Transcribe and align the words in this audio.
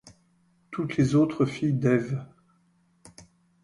Toutes 0.71 0.97
les 0.97 1.13
autres 1.13 1.45
filles 1.45 1.73
d’Eve 1.77 2.19